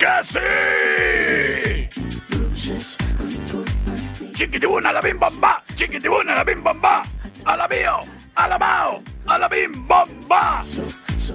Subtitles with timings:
[0.00, 2.80] ¡Sí que sí!
[4.32, 7.02] Chiquitibuna la bim bamba, chiquitibuna la bim bamba,
[7.44, 8.00] a la mío,
[8.34, 10.64] a la mao, a la bim bamba.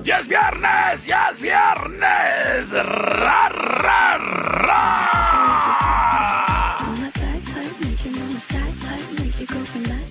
[0.03, 1.05] ¡Ya es viernes!
[1.05, 2.71] ¡Ya es viernes!
[2.71, 5.05] ¡Ra, ra, ra!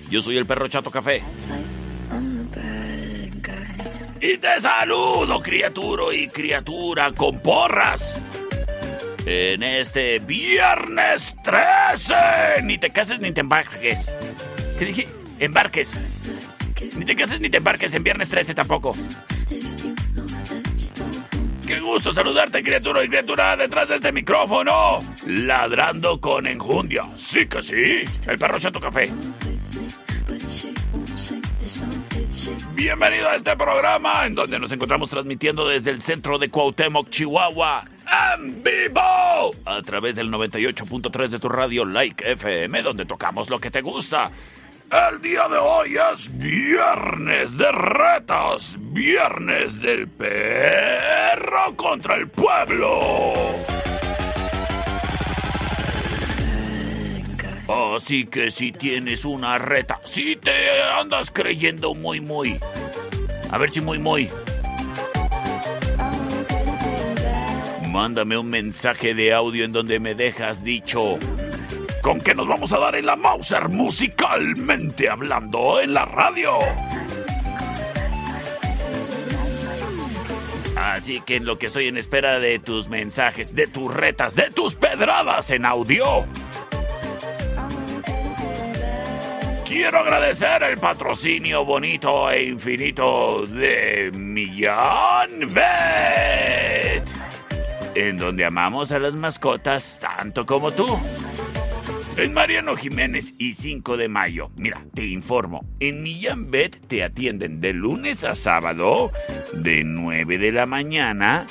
[0.09, 1.21] Yo soy el perro Chato Café.
[4.21, 8.17] Y te saludo, criatura y criatura con porras.
[9.25, 12.61] En este viernes 13.
[12.63, 14.13] Ni te cases ni te embarques.
[14.77, 15.07] ¿Qué dije?
[15.39, 15.95] Embarques.
[16.95, 18.95] Ni te cases ni te embarques en viernes 13 tampoco.
[21.65, 24.99] Qué gusto saludarte, criatura y criatura, detrás de este micrófono.
[25.25, 27.05] Ladrando con enjundia.
[27.15, 28.29] Sí que sí.
[28.29, 29.11] El perro Chato Café.
[32.75, 37.85] Bienvenido a este programa en donde nos encontramos transmitiendo desde el centro de Cuauhtémoc, Chihuahua,
[38.37, 43.71] en vivo, a través del 98.3 de tu radio Like FM, donde tocamos lo que
[43.71, 44.31] te gusta.
[44.91, 53.33] El día de hoy es viernes de retas, viernes del perro contra el pueblo.
[57.67, 60.51] Así que si tienes una reta, si te
[60.99, 62.59] andas creyendo muy, muy.
[63.49, 64.29] A ver si muy, muy.
[67.95, 71.17] Mándame un mensaje de audio en donde me dejas dicho.
[72.01, 76.59] ¿Con qué nos vamos a dar en la Mauser musicalmente hablando en la radio?
[80.75, 84.51] Así que en lo que estoy en espera de tus mensajes, de tus retas, de
[84.51, 86.25] tus pedradas en audio.
[89.65, 97.14] Quiero agradecer el patrocinio bonito e infinito de Millán Vet,
[97.95, 100.85] en donde amamos a las mascotas tanto como tú.
[102.17, 104.49] En Mariano Jiménez y 5 de mayo.
[104.57, 105.65] Mira, te informo.
[105.79, 109.11] En Millán Vet te atienden de lunes a sábado,
[109.53, 111.45] de 9 de la mañana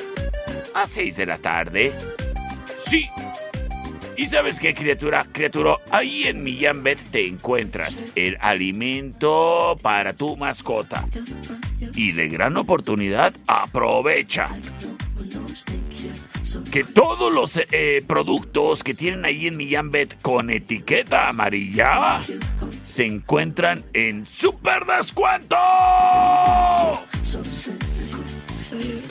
[0.74, 1.92] a 6 de la tarde.
[2.86, 3.08] Sí,
[4.16, 10.36] y sabes qué, criatura, criatura, ahí en Millán Vet te encuentras el alimento para tu
[10.36, 11.06] mascota.
[11.94, 14.50] Y de gran oportunidad, aprovecha.
[16.70, 22.20] Que todos los eh, productos que tienen ahí en Millán Vet con etiqueta amarilla
[22.82, 25.56] se encuentran en super descuento.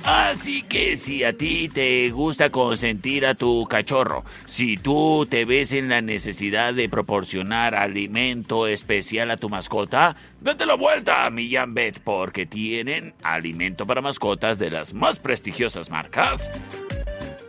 [0.03, 5.71] Así que si a ti te gusta consentir a tu cachorro, si tú te ves
[5.71, 11.73] en la necesidad de proporcionar alimento especial a tu mascota, date la vuelta a Millán
[12.03, 16.49] porque tienen alimento para mascotas de las más prestigiosas marcas.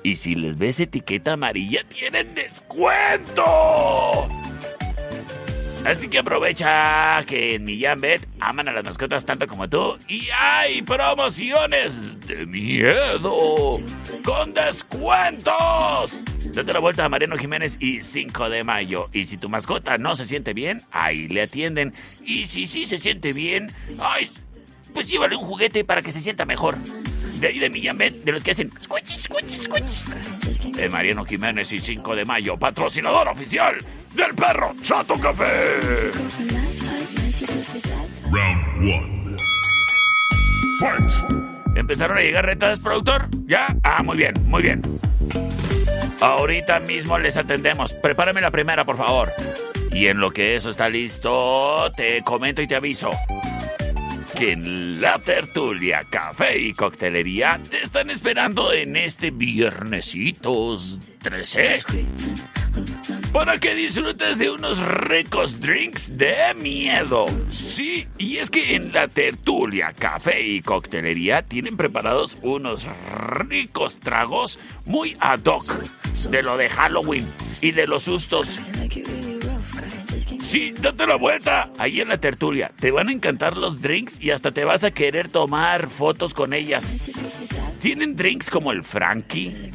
[0.04, 3.42] Y si les ves etiqueta amarilla, tienen descuento.
[5.86, 10.28] Así que aprovecha que en Millán Bet aman a las mascotas tanto como tú y
[10.30, 13.80] hay promociones de miedo
[14.22, 16.22] con descuentos.
[16.52, 19.06] Date la vuelta a Mariano Jiménez y 5 de mayo.
[19.14, 21.94] Y si tu mascota no se siente bien, ahí le atienden.
[22.22, 24.28] Y si sí se siente bien, ay,
[24.92, 26.76] pues llévale un juguete para que se sienta mejor.
[27.44, 30.72] De ahí de Millán de los que hacen squitch, squitch, squitch.
[30.72, 33.76] De Mariano Jiménez y 5 de mayo, patrocinador oficial
[34.14, 35.52] del perro Chato Café.
[38.30, 39.36] Round 1.
[40.80, 41.76] Fight.
[41.76, 43.28] ¿Empezaron a llegar retas, productor?
[43.46, 43.76] ¿Ya?
[43.82, 44.80] Ah, muy bien, muy bien.
[46.22, 47.92] Ahorita mismo les atendemos.
[47.92, 49.30] Prepárame la primera, por favor.
[49.92, 53.10] Y en lo que eso está listo, te comento y te aviso
[54.34, 61.82] que en la tertulia, café y coctelería te están esperando en este viernesitos 13
[63.32, 67.26] para que disfrutes de unos ricos drinks de miedo.
[67.52, 72.86] Sí, y es que en la tertulia, café y coctelería tienen preparados unos
[73.48, 75.66] ricos tragos muy ad hoc
[76.30, 77.26] de lo de Halloween
[77.60, 78.60] y de los sustos.
[80.44, 81.70] Sí, date la vuelta.
[81.78, 82.70] Ahí en la tertulia.
[82.78, 86.52] Te van a encantar los drinks y hasta te vas a querer tomar fotos con
[86.52, 87.10] ellas.
[87.80, 89.72] Tienen drinks como el Frankie.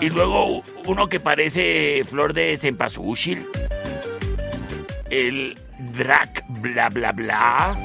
[0.00, 3.46] Y luego uno que parece flor de cempasúchil.
[5.08, 5.56] El
[5.96, 7.76] Drac bla bla bla.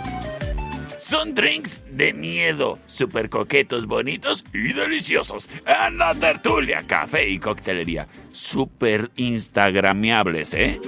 [1.12, 5.50] Son drinks de miedo, súper coquetos, bonitos y deliciosos.
[5.66, 8.08] En la tertulia, café y coctelería.
[8.32, 10.80] Súper instagramiables, ¿eh?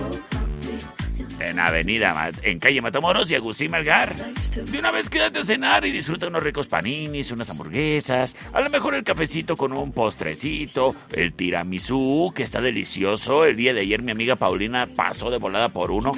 [1.49, 4.15] En Avenida, en calle Matamoros y Agustín Melgar.
[4.15, 8.69] De una vez quédate a cenar y disfruta unos ricos paninis, unas hamburguesas, a lo
[8.69, 13.45] mejor el cafecito con un postrecito, el tiramisú, que está delicioso.
[13.45, 16.11] El día de ayer mi amiga Paulina pasó de volada por uno.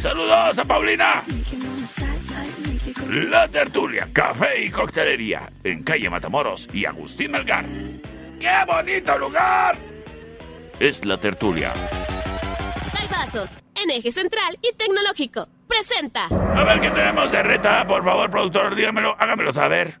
[0.00, 1.22] Saludos a Paulina.
[3.30, 7.64] La tertulia, café y coctelería en calle Matamoros y Agustín Melgar.
[8.38, 9.76] ¡Qué bonito lugar!
[10.78, 11.72] Es la tertulia
[13.82, 15.48] en eje central y tecnológico.
[15.68, 16.26] Presenta.
[16.26, 20.00] A ver qué tenemos de reta, por favor, productor, dígamelo, hágamelo saber.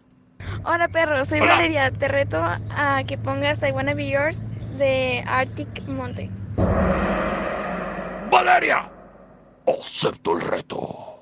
[0.64, 1.90] Hola perro, soy Valeria.
[1.90, 4.38] Te reto a que pongas I Wanna Be Yours
[4.78, 6.30] de Arctic Monkeys.
[8.30, 8.90] Valeria,
[9.66, 11.20] acepto el reto.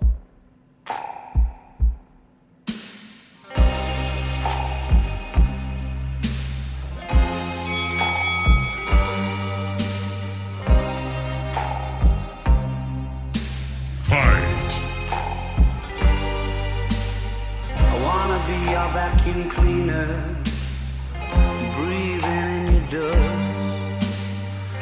[19.95, 24.17] Vacuum breathing in your dust.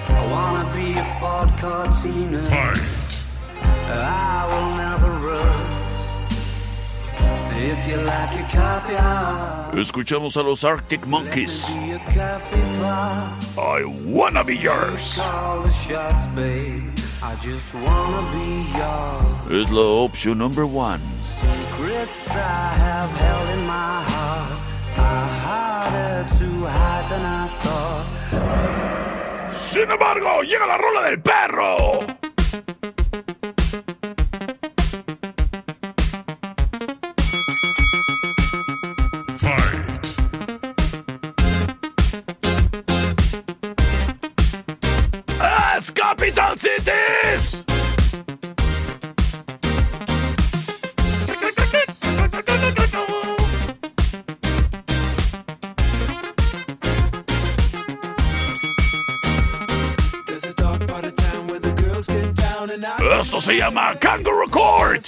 [0.09, 2.43] I wanna be a Ford Cortina.
[2.51, 2.93] Fight.
[3.89, 5.69] I will never rust.
[7.55, 9.75] If you like your coffee hot.
[9.75, 11.65] Escuchamos a los Arctic Monkeys.
[13.57, 15.17] I wanna be yours.
[15.17, 16.91] Call the shots, babe.
[17.23, 19.65] I just wanna be yours.
[19.65, 21.01] Es la opción number one.
[21.21, 24.62] Secrets I have held in my heart
[29.51, 31.77] Sin embargo, llega la rola del perro.
[46.63, 47.12] Cities!
[63.23, 65.07] Esto se llama Kangaroo Court.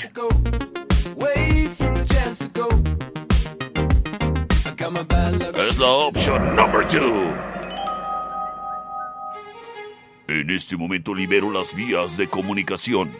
[5.59, 7.35] Es la opción number two.
[10.29, 13.11] En este momento libero las vías de comunicación.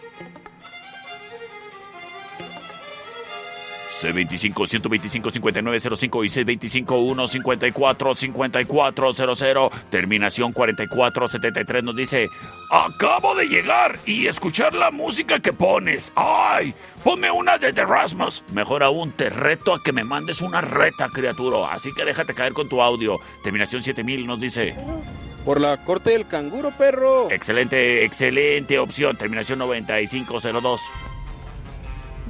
[3.95, 6.29] C25-125-5905 y
[6.83, 12.29] C25-154-5400, terminación 4473 nos dice,
[12.69, 16.11] acabo de llegar y escuchar la música que pones.
[16.15, 16.73] ¡Ay!
[17.03, 18.43] Ponme una de The Rasmus.
[18.51, 21.71] Mejor aún, te reto a que me mandes una reta, criatura.
[21.71, 23.19] Así que déjate caer con tu audio.
[23.43, 24.75] Terminación 7000 nos dice...
[25.45, 27.29] Por la corte del canguro, perro.
[27.29, 29.15] Excelente, excelente opción.
[29.15, 30.81] Terminación 9502.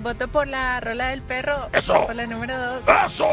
[0.05, 1.67] Voto por la rola del perro.
[1.73, 2.05] Eso.
[2.05, 2.83] Por la número 2.
[3.07, 3.25] Eso.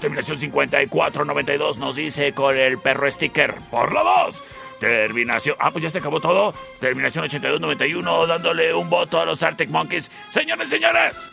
[0.00, 3.54] Terminación 5492 nos dice con el perro sticker.
[3.70, 4.42] Por la 2.
[4.80, 5.54] Terminación.
[5.60, 6.52] Ah, pues ya se acabó todo.
[6.80, 10.10] Terminación 8291 dándole un voto a los Arctic Monkeys.
[10.28, 11.30] Señores, señores.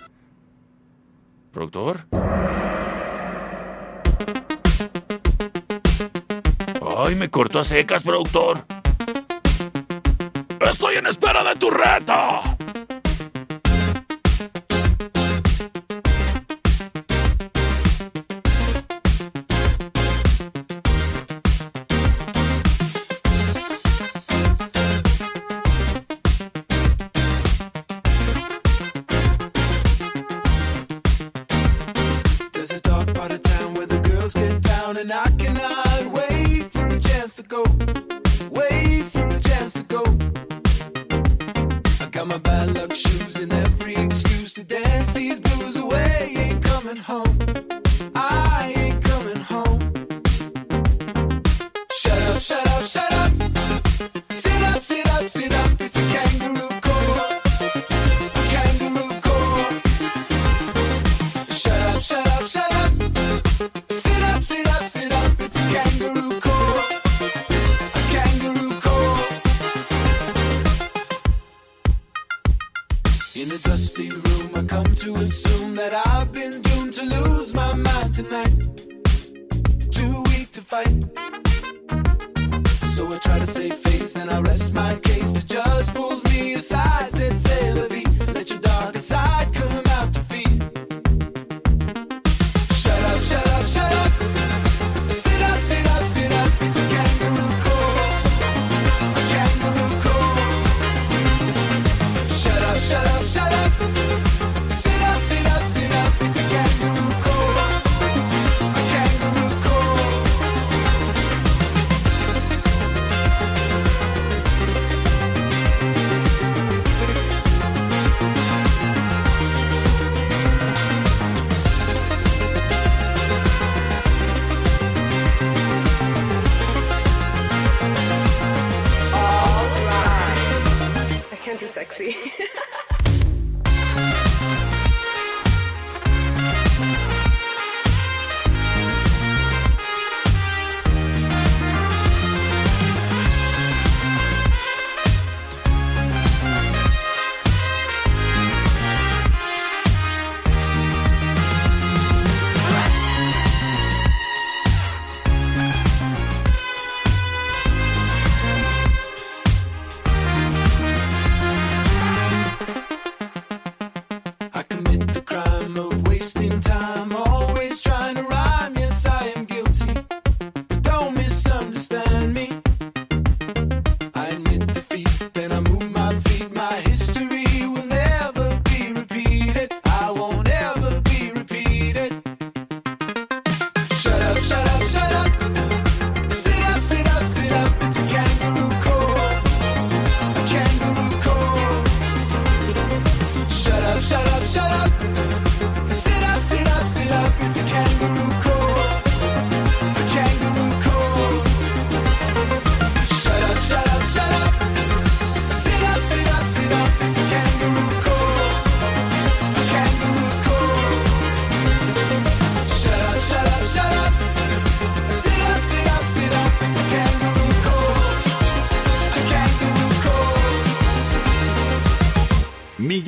[1.51, 2.05] ¿Productor?
[7.00, 8.67] Ay, me cortó a secas, productor.
[10.59, 12.52] Estoy en espera de tu reta.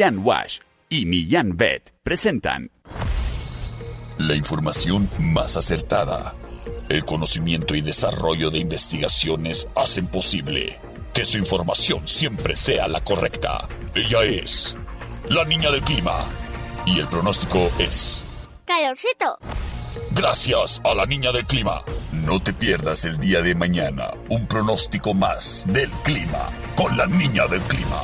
[0.05, 2.69] Millán Wash y Millán Vet presentan
[4.19, 6.35] La información más acertada.
[6.89, 10.79] El conocimiento y desarrollo de investigaciones hacen posible
[11.11, 13.67] que su información siempre sea la correcta.
[13.95, 14.75] Ella es
[15.27, 16.23] la niña del clima.
[16.85, 18.23] Y el pronóstico es...
[18.65, 19.39] Calorcito.
[20.11, 21.81] Gracias a la niña del clima.
[22.11, 27.47] No te pierdas el día de mañana un pronóstico más del clima con la niña
[27.47, 28.03] del clima.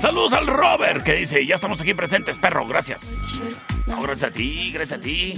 [0.00, 3.12] Saludos al Robert que dice, ya estamos aquí presentes, perro, gracias.
[3.88, 5.34] No, gracias a ti, gracias a ti.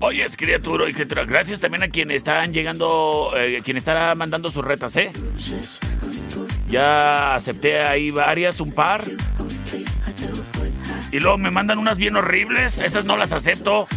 [0.00, 4.50] Oye, es criatura y criatura, gracias también a quienes están llegando, eh, quien estará mandando
[4.50, 5.10] sus retas, ¿eh?
[6.68, 9.02] Ya acepté ahí varias, un par.
[11.12, 13.88] Y luego me mandan unas bien horribles, esas no las acepto.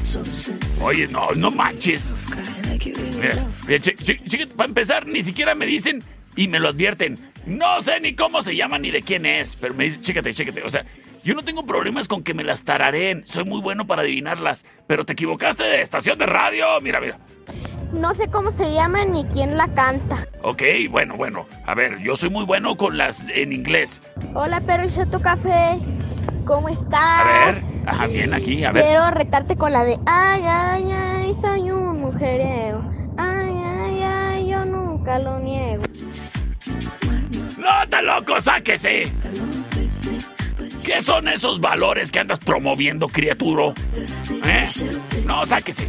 [0.80, 2.14] Oye, no, no manches.
[3.20, 6.02] Mira, mira, para empezar, ni siquiera me dicen
[6.36, 7.18] y me lo advierten.
[7.46, 10.64] No sé ni cómo se llama ni de quién es, pero me dicen, chécate, chécate.
[10.64, 10.84] O sea,
[11.24, 13.26] yo no tengo problemas con que me las tarareen.
[13.26, 14.66] Soy muy bueno para adivinarlas.
[14.88, 16.66] Pero te equivocaste de estación de radio.
[16.82, 17.20] Mira, mira.
[17.94, 20.28] No sé cómo se llama ni quién la canta.
[20.42, 21.46] Ok, bueno, bueno.
[21.66, 24.02] A ver, yo soy muy bueno con las en inglés.
[24.34, 25.80] Hola, perro Chato Café.
[26.46, 27.02] ¿Cómo estás?
[27.02, 28.84] A ver, ajá, bien aquí, a ver.
[28.84, 32.84] Quiero retarte con la de Ay, ay, ay, soy un mujeriego.
[33.18, 35.85] Ay, ay, ay, yo nunca lo niego.
[37.66, 38.40] ¡No, está loco!
[38.40, 39.12] ¡Sáquese!
[40.86, 43.74] ¿Qué son esos valores que andas promoviendo, criatura?
[44.46, 44.68] ¿Eh?
[45.26, 45.88] No, sáquese.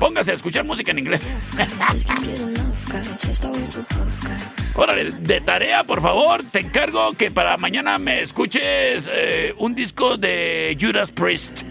[0.00, 1.24] Póngase a escuchar música en inglés.
[4.74, 10.16] Órale, de tarea, por favor, te encargo que para mañana me escuches eh, un disco
[10.16, 11.62] de Judas Priest.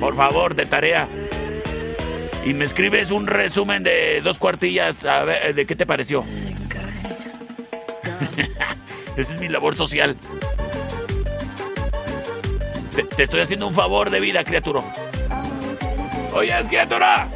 [0.00, 1.06] Por favor, de tarea.
[2.44, 6.24] Y me escribes un resumen de dos cuartillas a ver de qué te pareció.
[9.16, 10.16] Esa es mi labor social.
[12.94, 14.82] Te, te estoy haciendo un favor de vida, criatura.
[16.34, 17.28] Oye, criatura.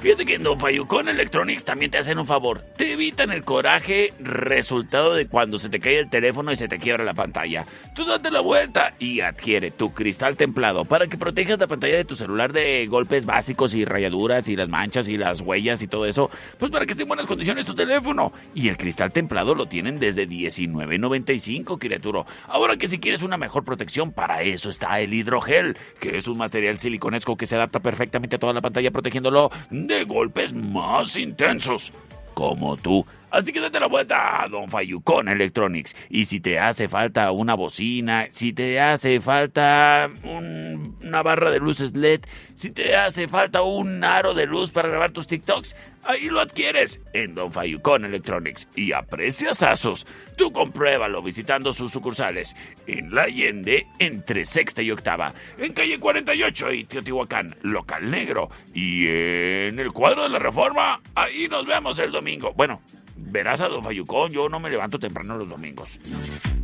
[0.00, 2.62] Fíjate que en Don Fayucón Electronics también te hacen un favor.
[2.74, 6.78] Te evitan el coraje resultado de cuando se te cae el teléfono y se te
[6.78, 7.66] quiebra la pantalla.
[7.94, 12.06] Tú date la vuelta y adquiere tu cristal templado para que protejas la pantalla de
[12.06, 16.06] tu celular de golpes básicos y rayaduras y las manchas y las huellas y todo
[16.06, 16.30] eso.
[16.58, 18.32] Pues para que esté en buenas condiciones tu teléfono.
[18.54, 22.24] Y el cristal templado lo tienen desde $19.95, criatura.
[22.48, 26.38] Ahora que si quieres una mejor protección, para eso está el hidrogel, que es un
[26.38, 29.50] material siliconesco que se adapta perfectamente a toda la pantalla protegiéndolo
[29.96, 31.92] de golpes más intensos,
[32.34, 33.04] como tú.
[33.32, 35.94] Así que date la vuelta a Don Fayucón Electronics.
[36.08, 41.60] Y si te hace falta una bocina, si te hace falta un- una barra de
[41.60, 42.22] luces LED,
[42.54, 47.00] si te hace falta un aro de luz para grabar tus TikToks, ahí lo adquieres
[47.12, 48.68] en Don Fayucón Electronics.
[48.74, 50.06] Y a precios asos.
[50.36, 52.54] Tú compruébalo visitando sus sucursales.
[52.86, 55.32] En La Allende, entre sexta y octava.
[55.58, 58.50] En calle 48 y Teotihuacán, local negro.
[58.74, 62.52] Y en el cuadro de la reforma, ahí nos vemos el domingo.
[62.54, 62.80] Bueno,
[63.16, 65.98] verás a Don Fayucón, yo no me levanto temprano los domingos.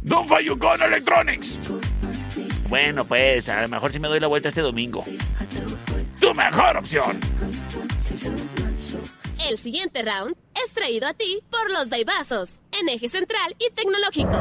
[0.03, 1.59] Don Fayucón Electronics.
[2.69, 5.05] Bueno, pues a lo mejor si me doy la vuelta este domingo.
[6.21, 7.21] Tu mejor opción.
[9.45, 14.33] El siguiente round es traído a ti por los Daibazos, en eje central y tecnológico.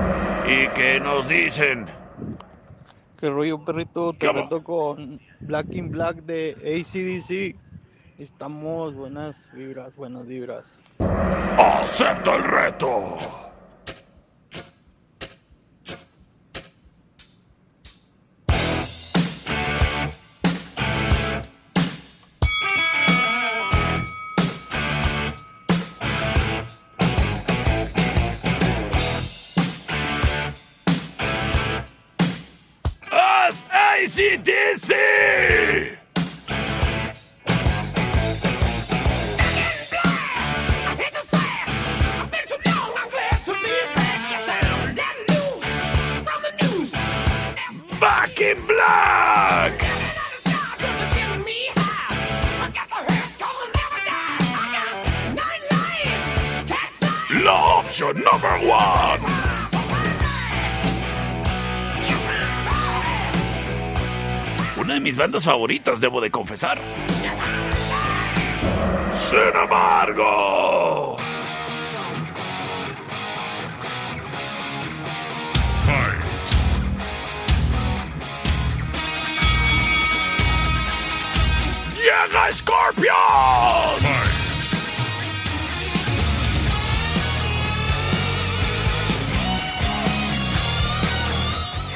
[0.48, 1.86] ¿Y qué nos dicen?
[3.20, 4.14] ¿Qué rollo, perrito?
[4.14, 7.60] ¿Qué Te reto con Black in Black de ACDC.
[8.20, 10.66] Estamos buenas vibras, buenas vibras.
[11.58, 13.18] ¡Acepta el reto!
[33.96, 34.92] ACDC!
[48.02, 49.82] Back in Black!
[57.44, 59.45] La option number one!
[64.86, 66.78] Una de mis bandas favoritas, debo de confesar.
[69.14, 71.18] Sin embargo...
[81.98, 83.16] ¡Llega Scorpions!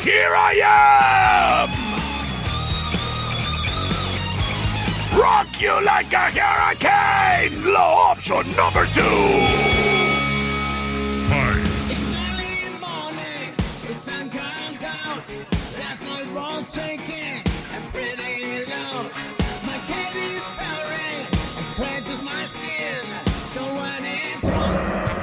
[0.04, 1.69] Here I am!
[5.20, 7.74] Rock you like a hurricane!
[7.74, 9.02] Law option number two!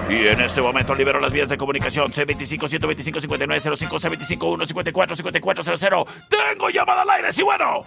[0.09, 6.07] Y en este momento libero las vías de comunicación C25-125-5905, C25-154-5400.
[6.29, 7.33] ¡Tengo llamada al aire!
[7.33, 7.87] ¡Sí, bueno!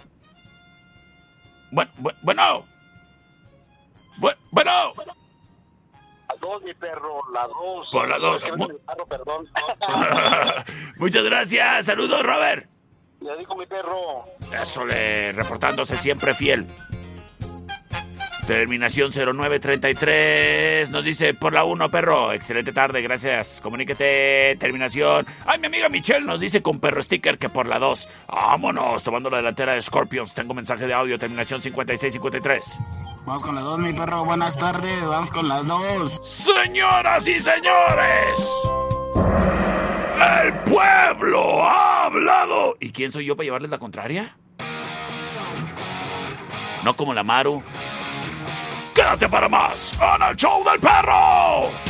[1.70, 2.64] Bueno, bu- bueno.
[4.18, 4.92] Bu- Bueno.
[6.28, 7.88] La dos, mi perro, la dos.
[7.90, 8.42] Por la dos.
[8.42, 9.48] Perro, perdón.
[10.96, 11.86] Muchas gracias.
[11.86, 12.68] Saludos, Robert.
[13.20, 14.18] Ya dijo mi perro.
[14.62, 16.66] Eso le reportándose siempre fiel.
[18.50, 22.32] Terminación 0933 nos dice por la 1, perro.
[22.32, 23.60] Excelente tarde, gracias.
[23.62, 25.24] Comuníquete, terminación.
[25.46, 28.08] Ay, mi amiga Michelle nos dice con perro sticker que por la 2.
[28.26, 30.34] Vámonos, tomando la delantera de Scorpions.
[30.34, 32.76] Tengo mensaje de audio, terminación 5653.
[33.24, 34.24] Vamos con las dos, mi perro.
[34.24, 35.00] Buenas tardes.
[35.00, 36.20] Vamos con las dos.
[36.24, 38.52] Señoras y señores,
[40.42, 42.76] el pueblo ha hablado.
[42.80, 44.36] ¿Y quién soy yo para llevarles la contraria?
[46.82, 47.62] No como la Maru.
[48.94, 51.89] Quédate para más en el show del perro.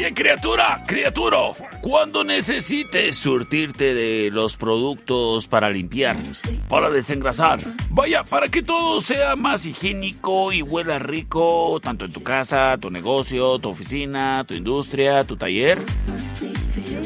[0.00, 6.16] Oye, criatura, criaturo, cuando necesites surtirte de los productos para limpiar,
[6.68, 12.22] para desengrasar, vaya, para que todo sea más higiénico y huela rico, tanto en tu
[12.22, 15.78] casa, tu negocio, tu oficina, tu industria, tu taller.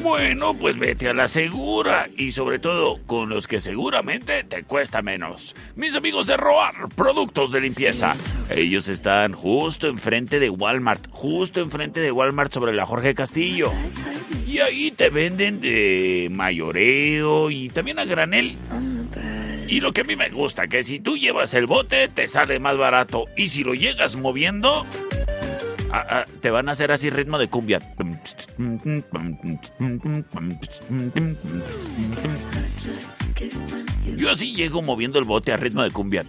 [0.03, 5.01] Bueno, pues vete a la segura y sobre todo con los que seguramente te cuesta
[5.01, 5.57] menos.
[5.77, 8.13] Mis amigos de Roar, productos de limpieza.
[8.51, 13.73] Ellos están justo enfrente de Walmart, justo enfrente de Walmart sobre la Jorge Castillo.
[14.47, 18.57] Y ahí te venden de mayoreo y también a granel.
[19.69, 22.59] Y lo que a mí me gusta, que si tú llevas el bote, te sale
[22.59, 23.27] más barato.
[23.37, 24.87] Y si lo llegas moviendo,
[26.41, 27.81] te van a hacer así ritmo de cumbia.
[34.17, 36.25] Yo así llego moviendo el bote a ritmo de cumbia.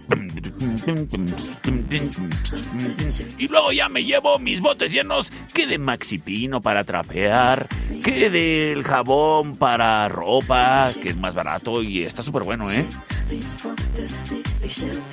[3.38, 7.66] Y luego ya me llevo mis botes llenos que de maxipino para trapear,
[8.02, 12.84] que del jabón para ropa, que es más barato y está súper bueno, ¿eh?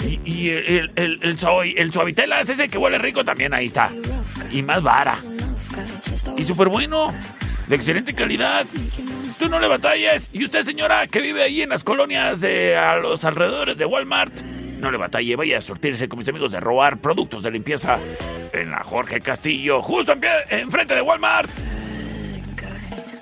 [0.05, 1.37] Y, y el, el, el,
[1.77, 3.91] el suavitelas ese que huele rico también ahí está.
[4.51, 5.17] Y más vara.
[6.37, 7.13] Y súper bueno.
[7.67, 8.65] De excelente calidad.
[9.37, 10.29] Tú no le batalles.
[10.31, 14.33] Y usted, señora, que vive ahí en las colonias de a los alrededores de Walmart,
[14.79, 15.35] no le batalle.
[15.35, 17.97] Vaya a surtirse con mis amigos de robar productos de limpieza
[18.51, 21.49] en la Jorge Castillo, justo en pie, enfrente de Walmart.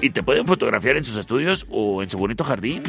[0.00, 2.82] Y te pueden fotografiar en sus estudios o en su bonito jardín.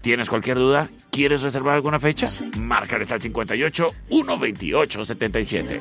[0.00, 0.88] ¿Tienes cualquier duda?
[1.10, 2.28] ¿Quieres reservar alguna fecha?
[2.58, 5.80] Márcales al 58 128 77.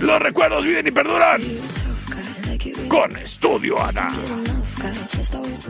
[0.00, 1.40] Los recuerdos viven y perduran.
[2.88, 4.08] Con Estudio Ana.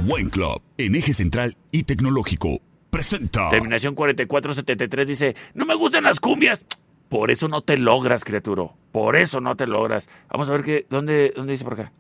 [0.05, 2.61] Buen Club, en eje central y tecnológico,
[2.91, 3.49] presenta.
[3.49, 6.65] Terminación 4473 dice, no me gustan las cumbias.
[7.11, 8.68] Por eso no te logras, criatura.
[8.92, 10.09] Por eso no te logras.
[10.31, 11.92] Vamos a ver qué, ¿dónde, dónde dice por acá?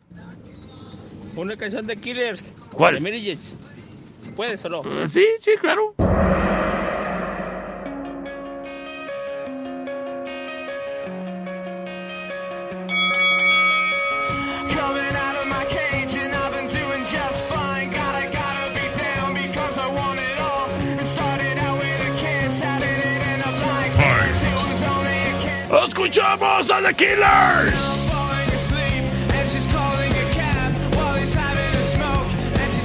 [1.34, 2.54] Una canción de Killers.
[2.72, 2.94] ¿Cuál?
[2.94, 3.36] De Mary Jane.
[4.20, 4.82] Si puedes o no.
[4.84, 5.94] Eh, sí, sí, claro.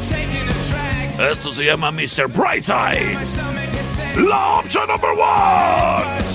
[0.10, 1.20] Taking a drag.
[1.32, 2.28] Esto se llama Mr.
[2.28, 3.18] Brightside.
[4.16, 6.35] La opción number one.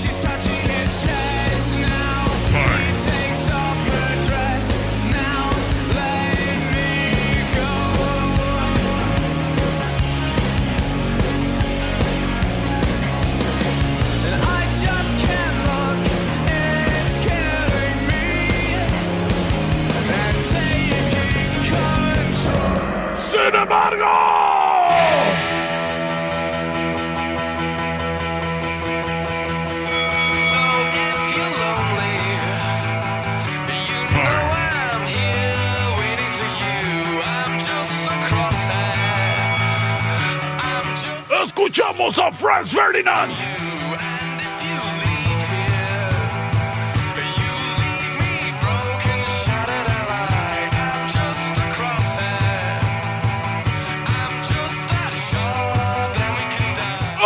[42.63, 43.51] Can die.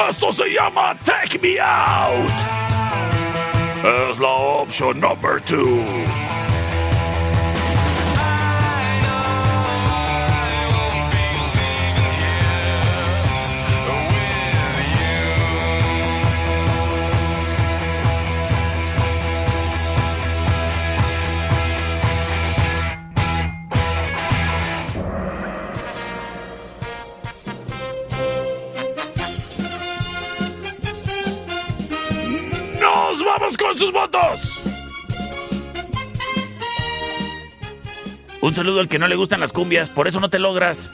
[0.09, 2.31] Esto se llama Take Me Out.
[3.83, 6.24] Es la opción number two.
[38.55, 40.89] Saludo al que no le gustan las cumbias, por eso no te logras.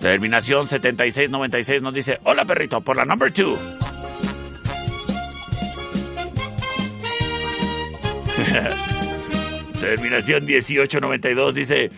[0.00, 3.56] Terminación 7696 nos dice, hola perrito, por la number 2.
[9.80, 11.92] Terminación 1892 dice,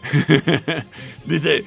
[1.25, 1.65] dice,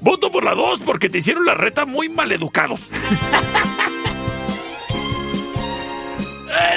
[0.00, 2.90] voto por la 2 porque te hicieron la reta muy maleducados.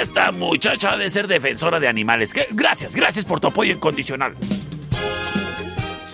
[0.00, 2.30] Esta muchacha ha de ser defensora de animales.
[2.50, 4.36] Gracias, gracias por tu apoyo incondicional.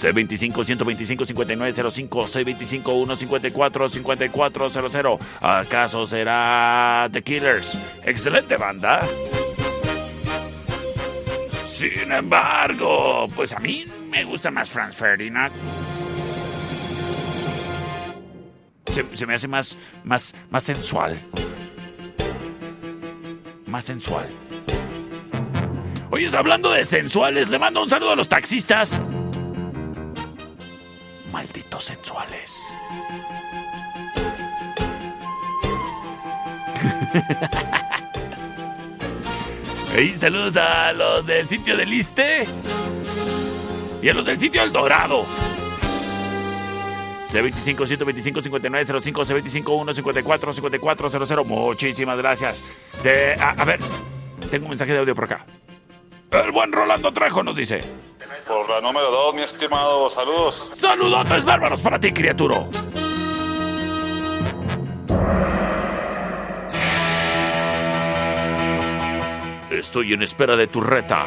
[0.00, 5.18] C25-125-5905, C25-154-5400.
[5.40, 7.76] ¿Acaso será The Killers?
[8.04, 9.06] Excelente banda.
[11.72, 15.52] Sin embargo, pues a mí me gusta más Franz Ferdinand.
[18.92, 21.20] Se, se me hace más, más, más sensual.
[23.72, 24.28] Más sensual.
[26.10, 29.00] Oye, hablando de sensuales, le mando un saludo a los taxistas.
[31.32, 32.60] Malditos sensuales.
[39.94, 42.46] Hey, saludos a los del sitio del Iste
[44.00, 45.26] y a los del sitio El Dorado.
[47.32, 51.46] C25 125 5905 C25 154 5400.
[51.46, 52.62] Muchísimas gracias.
[53.02, 53.80] De, a, a ver,
[54.50, 55.46] tengo un mensaje de audio por acá.
[56.30, 57.80] El buen Rolando Trejo nos dice.
[58.46, 60.72] Por la número 2, mi estimado, saludos.
[60.74, 62.66] Saludotes bárbaros para ti, criatura.
[69.70, 71.26] Estoy en espera de tu reta.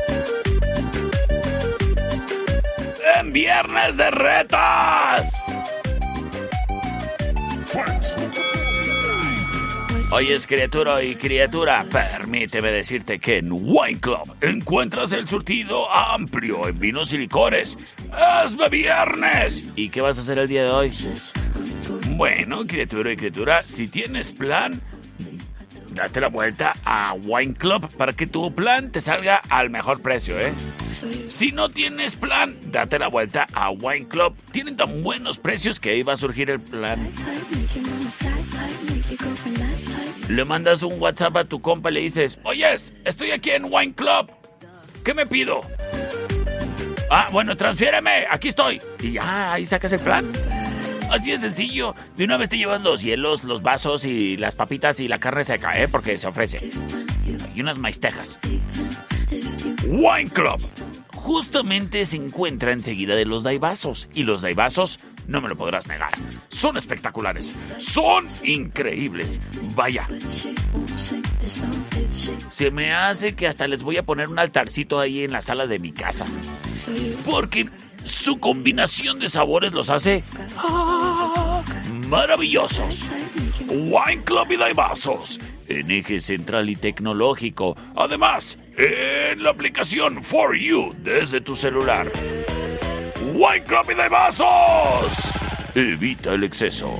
[3.19, 5.43] En Viernes de Retas.
[10.11, 16.77] Oyes, criatura y criatura, permíteme decirte que en Wine Club encuentras el surtido amplio en
[16.77, 17.77] vinos y licores.
[18.45, 19.69] ¡Es viernes!
[19.75, 20.93] ¿Y qué vas a hacer el día de hoy?
[22.09, 24.81] Bueno, criatura y criatura, si tienes plan,
[25.91, 30.39] date la vuelta a Wine Club para que tu plan te salga al mejor precio,
[30.39, 30.53] ¿eh?
[31.29, 34.35] Si no tienes plan, date la vuelta a Wine Club.
[34.51, 37.09] Tienen tan buenos precios que ahí va a surgir el plan.
[40.29, 43.93] Le mandas un WhatsApp a tu compa y le dices, oyes, estoy aquí en Wine
[43.93, 44.31] Club.
[45.03, 45.61] ¿Qué me pido?
[47.09, 48.81] Ah, bueno, transfiéreme, aquí estoy.
[49.01, 50.25] Y ya, ahí sacas el plan.
[51.11, 51.93] Así es sencillo.
[52.15, 55.43] De una vez te llevas los hielos, los vasos y las papitas y la carne
[55.43, 55.87] seca, ¿eh?
[55.89, 56.71] Porque se ofrece.
[57.53, 58.39] Y unas maistejas.
[59.85, 60.61] Wine Club.
[61.13, 64.07] Justamente se encuentra enseguida de los daibazos.
[64.13, 66.11] Y los daibazos, no me lo podrás negar,
[66.49, 67.53] son espectaculares.
[67.77, 69.39] Son increíbles.
[69.75, 70.07] Vaya.
[72.49, 75.67] Se me hace que hasta les voy a poner un altarcito ahí en la sala
[75.67, 76.25] de mi casa.
[77.25, 77.69] Porque
[78.05, 80.23] su combinación de sabores los hace
[82.07, 83.07] maravillosos.
[83.69, 85.39] Wine Club y Daibazos,
[85.69, 87.77] en eje central y tecnológico.
[87.95, 92.11] Además, en la aplicación For You desde tu celular.
[93.33, 95.31] Wine Club y Daibazos.
[95.73, 96.99] Evita el exceso.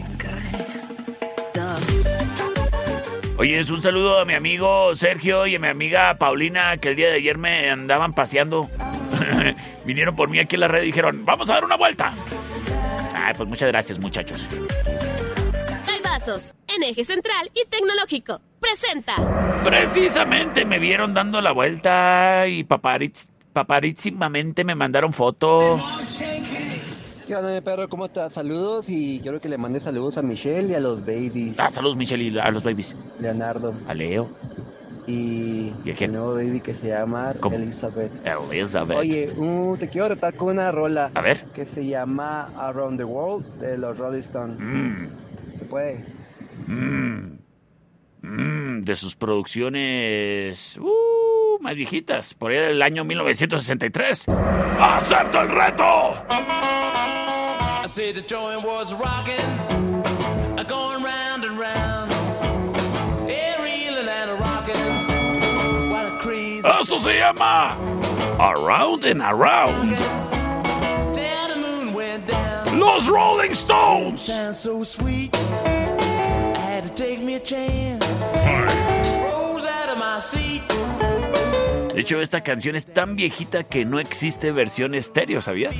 [3.37, 6.95] Oye, es un saludo a mi amigo Sergio y a mi amiga Paulina que el
[6.95, 8.69] día de ayer me andaban paseando.
[9.85, 12.13] Vinieron por mí aquí en la red y dijeron, vamos a dar una vuelta.
[13.15, 14.47] Ay, pues muchas gracias, muchachos.
[15.85, 18.41] Daibazos, en eje central y tecnológico.
[18.59, 19.15] Presenta.
[19.63, 25.79] Precisamente me vieron dando la vuelta y paparitz, paparísimamente me mandaron foto.
[27.25, 27.87] ¿Qué onda, mi perro?
[27.87, 28.33] ¿Cómo estás?
[28.33, 31.59] Saludos y quiero que le mande saludos a Michelle y a los babies.
[31.59, 32.95] Ah, saludos, Michelle, y a los babies.
[33.19, 33.73] Leonardo.
[33.87, 34.29] A Leo.
[35.07, 36.11] Y, ¿Y a quién?
[36.11, 37.55] el nuevo baby que se llama ¿Cómo?
[37.55, 38.11] Elizabeth.
[38.51, 38.97] Elizabeth.
[38.97, 41.09] Oye, uh, te quiero retar con una rola.
[41.15, 41.43] A ver.
[41.55, 44.57] Que se llama Around the World de los Rolling Stones.
[44.59, 45.07] Mm,
[45.57, 46.05] ¿Se puede?
[46.67, 47.37] mm,
[48.21, 54.25] mm, de sus producciones uh, más viejitas, por ahí del año 1963.
[54.79, 56.13] ¡Acepto el reto!
[57.83, 59.35] I said the joint was rocking,
[60.67, 61.20] going round.
[66.63, 67.77] Eso se llama
[68.39, 69.97] Around and Around.
[72.73, 74.21] Los Rolling Stones.
[74.21, 75.35] Sounds so sweet.
[75.35, 78.29] I had to take me a chance.
[78.31, 80.61] Rose out of my seat.
[81.93, 85.77] De hecho, esta canción es tan viejita que no existe versión estéreo, ¿sabías?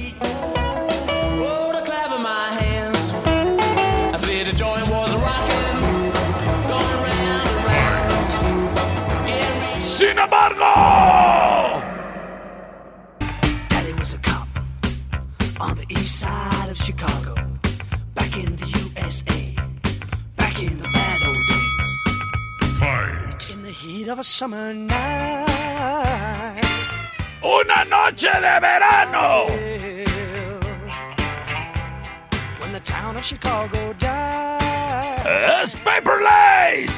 [16.92, 17.36] Chicago,
[18.16, 19.56] back in the USA,
[20.36, 21.98] back in the bad old days.
[22.80, 23.50] Fight.
[23.54, 25.00] In the heat of a summer night,
[27.42, 29.48] una noche de verano.
[32.60, 36.91] when the town of Chicago died, Es Paper Lace.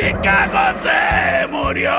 [0.00, 1.90] Chicago se murió.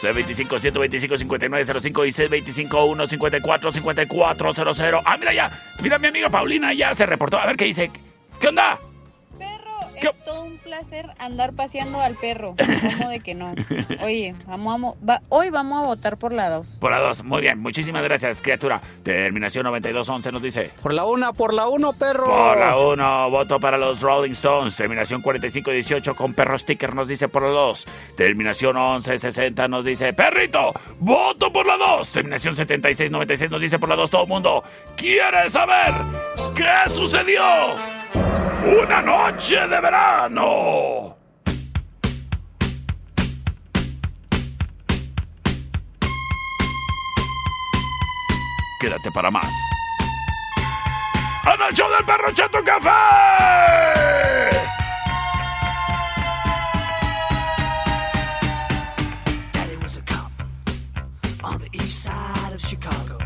[0.00, 5.02] C25 125 5905 y C25 154 5400.
[5.04, 5.50] Ah, mira ya.
[5.82, 7.36] Mira mi amiga Paulina ya se reportó.
[7.36, 7.90] A ver qué dice.
[8.40, 8.78] ¿Qué onda?
[10.74, 12.56] Placer andar paseando al perro.
[12.98, 13.54] ¿Cómo de que no?
[14.02, 16.66] Oye, vamos a mo- va- hoy vamos a votar por la 2.
[16.80, 18.80] Por la 2, muy bien, muchísimas gracias, criatura.
[19.04, 20.70] Terminación 9211 nos dice.
[20.82, 22.24] Por la una, por la uno, perro.
[22.24, 24.76] Por la 1, voto para los Rolling Stones.
[24.76, 27.84] Terminación 4518 con perro sticker nos dice por la 2.
[28.16, 32.10] Terminación 1160 nos dice perrito, voto por la 2.
[32.10, 34.64] Terminación 7696 nos dice por la 2 todo el mundo.
[34.96, 35.92] ¿Quiere saber
[36.56, 37.42] qué sucedió?
[38.14, 41.16] Una noche de verano.
[48.80, 49.52] Quédate para más.
[51.46, 52.90] ¡En del perro Chato Café!
[61.42, 63.18] On the east side of Chicago,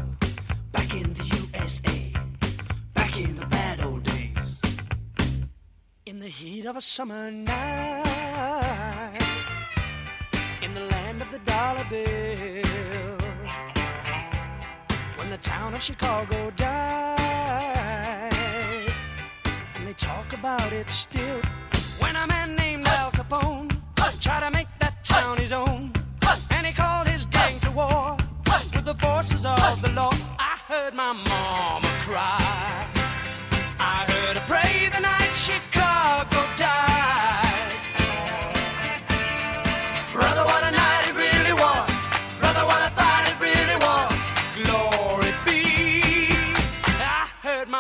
[0.73, 1.23] back in the
[1.53, 2.08] USA,
[6.29, 8.05] the heat of a summer night,
[10.61, 13.17] in the land of the dollar bill,
[15.17, 18.31] when the town of Chicago died,
[19.77, 21.41] and they talk about it still.
[21.99, 23.75] When a man named Al Capone
[24.21, 25.95] tried to make that town his own,
[26.51, 28.19] and he called his gang to war
[28.75, 30.13] with the forces of the law.
[30.39, 32.78] I heard my mama cry.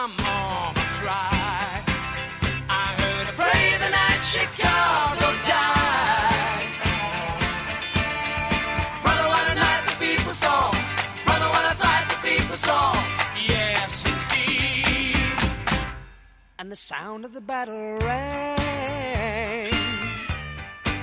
[0.07, 0.73] My.
[2.71, 6.69] I heard her pray the night Chicago died.
[9.03, 10.71] Brother, night the people saw.
[11.25, 11.49] Brother,
[12.13, 12.93] the people saw.
[13.37, 15.17] Yes, indeed.
[16.59, 19.73] And the sound of the battle rang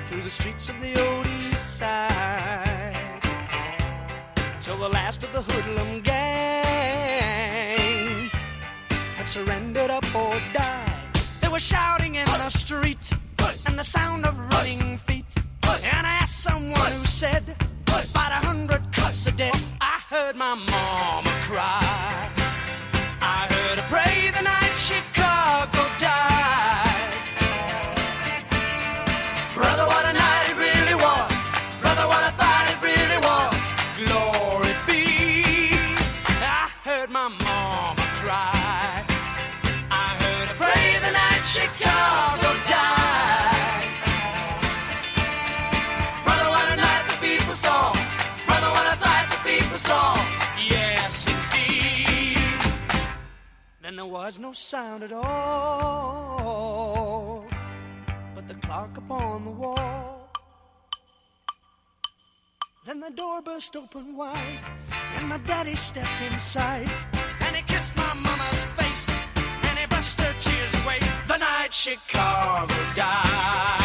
[0.07, 3.21] through the streets of the old east side
[4.61, 6.54] till the last of the hoodlum gang
[9.35, 11.13] surrendered up or died.
[11.41, 13.11] They were shouting in the street
[13.67, 15.25] and the sound of running feet.
[15.93, 17.43] And I asked someone who said,
[18.11, 19.53] about a hundred cops are dead.
[19.81, 22.29] I heard my mama cry.
[23.19, 26.34] I heard her pray the night Chicago died.
[54.25, 56.25] Was no sound at all
[58.33, 60.31] but the clock upon the wall.
[62.87, 64.63] Then the door burst open wide,
[65.15, 66.89] and my daddy stepped inside,
[67.41, 69.07] and he kissed my mama's face,
[69.67, 70.97] and he brushed her tears away.
[71.27, 73.84] The night Chicago died.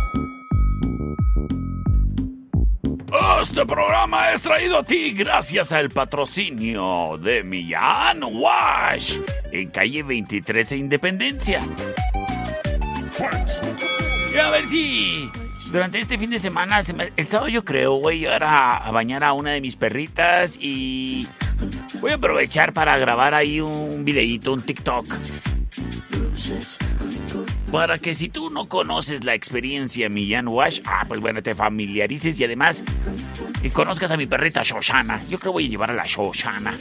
[3.41, 9.17] Este programa es traído a ti gracias al patrocinio de Millán Wash
[9.51, 11.59] en calle 23 e Independencia.
[14.31, 15.27] Y a ver si
[15.71, 16.81] durante este fin de semana,
[17.17, 20.55] el sábado yo creo, voy a llegar a, a bañar a una de mis perritas
[20.61, 21.27] y
[21.99, 25.05] voy a aprovechar para grabar ahí un videíto, un TikTok.
[27.71, 32.39] Para que si tú no conoces la experiencia Millán Wash, ah, pues bueno, te familiarices
[32.39, 32.83] y además
[33.73, 35.21] conozcas a mi perrita Shoshana.
[35.29, 36.73] Yo creo voy a llevar a la Shoshana.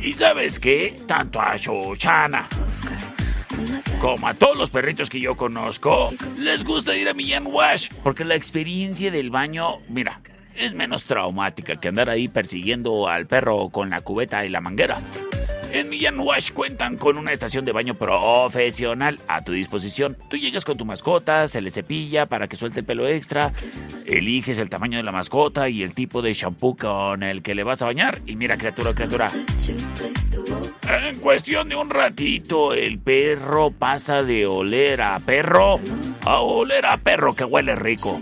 [0.00, 2.48] Y sabes qué, tanto a Shoshana
[4.00, 7.88] como a todos los perritos que yo conozco, les gusta ir a Millán Wash.
[8.02, 10.20] Porque la experiencia del baño, mira,
[10.54, 14.98] es menos traumática que andar ahí persiguiendo al perro con la cubeta y la manguera.
[15.72, 20.16] En Millán Wash cuentan con una estación de baño profesional a tu disposición.
[20.30, 23.52] Tú llegas con tu mascota, se le cepilla para que suelte el pelo extra,
[24.04, 27.64] eliges el tamaño de la mascota y el tipo de shampoo con el que le
[27.64, 28.20] vas a bañar.
[28.26, 29.30] Y mira, criatura, criatura.
[30.88, 35.80] En cuestión de un ratito, el perro pasa de oler a perro
[36.24, 38.20] a oler a perro que huele rico.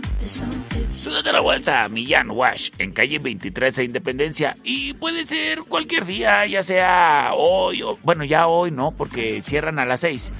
[1.05, 5.59] Tú date la vuelta a Millán Wash en calle 23 de Independencia y puede ser
[5.59, 10.33] cualquier día, ya sea hoy o bueno, ya hoy no, porque cierran a las 6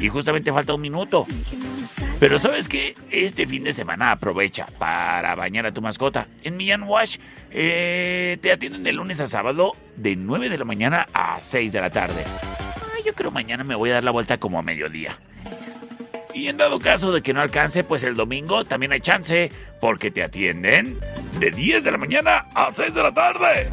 [0.00, 1.24] y justamente falta un minuto.
[2.18, 6.26] Pero sabes qué, este fin de semana aprovecha para bañar a tu mascota.
[6.42, 7.18] En Millán Wash
[7.52, 11.80] eh, te atienden de lunes a sábado de 9 de la mañana a 6 de
[11.80, 12.24] la tarde.
[12.26, 15.16] Ah, yo creo mañana me voy a dar la vuelta como a mediodía.
[16.38, 20.12] Y en dado caso de que no alcance, pues el domingo también hay chance, porque
[20.12, 20.96] te atienden
[21.40, 23.68] de 10 de la mañana a 6 de la tarde.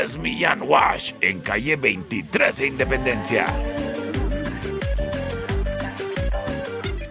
[0.00, 3.46] Es Millán Wash en calle 23 de Independencia.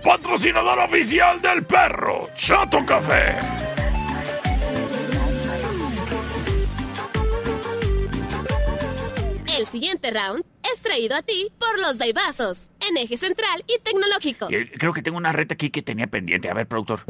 [0.01, 3.35] Patrocinador oficial del perro, Chato Café.
[9.57, 14.47] El siguiente round es traído a ti por los Daibazos, en eje central y tecnológico.
[14.49, 16.49] Eh, Creo que tengo una reta aquí que tenía pendiente.
[16.49, 17.01] A ver, productor.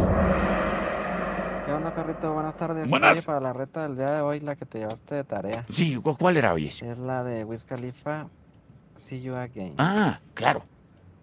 [1.66, 2.34] ¿Qué onda, perrito?
[2.34, 2.90] Buenas tardes.
[2.90, 3.18] Buenas.
[3.18, 5.66] Oye, para la reta del día de hoy, la que te llevaste de tarea.
[5.70, 6.68] Sí, ¿cu- ¿cuál era, oye?
[6.70, 8.28] Es la de Wiz Khalifa,
[8.96, 9.74] See You Again.
[9.78, 10.64] Ah, claro.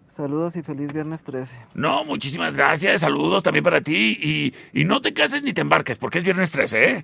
[0.09, 1.57] Saludos y feliz viernes 13.
[1.73, 3.01] No, muchísimas gracias.
[3.01, 4.17] Saludos también para ti.
[4.21, 7.03] Y, y no te cases ni te embarques, porque es viernes 13, ¿eh?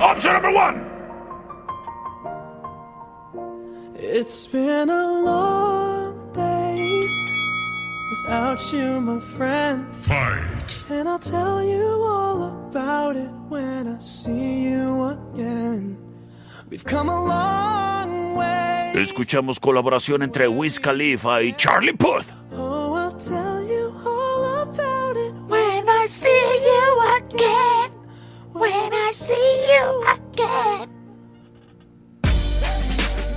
[0.00, 1.03] Option number one.
[3.96, 7.00] It's been a long day
[8.10, 9.86] without you, my friend.
[9.94, 10.82] Fight.
[10.90, 15.96] And I'll tell you all about it when I see you again.
[16.68, 18.92] We've come a long way.
[18.96, 22.32] Escuchamos colaboración entre Wiz Khalifa y Charlie Puth.
[22.52, 27.90] Oh, I'll tell you all about it When I see you again,
[28.52, 30.93] when I see you again.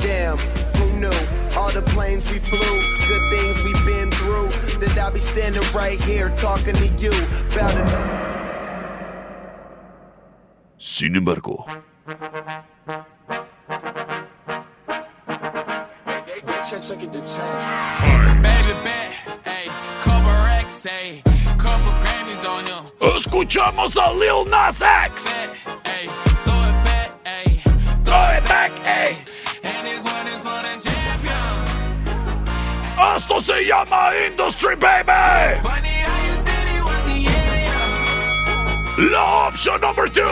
[0.07, 0.37] Damn,
[0.77, 1.11] who knew?
[1.57, 2.57] All the planes we flew,
[3.09, 4.47] good things we've been through.
[4.79, 7.11] That I'll be standing right here talking to you
[7.51, 7.89] about it.
[10.77, 11.65] Sin embargo,
[18.41, 19.11] Baby bet,
[19.43, 19.67] ayy,
[19.99, 21.21] couple racks, ayy,
[21.59, 22.85] couple Grammys on him.
[23.13, 25.49] escuchamos a Lil Nas X.
[25.83, 26.07] Ayy,
[26.45, 27.59] throw it back, ayy,
[28.05, 29.36] Throw it back, ayy.
[32.99, 35.59] Esto se llama Industry Baby.
[35.61, 39.11] Funny how you said he was the yeah.
[39.11, 40.23] La option number two.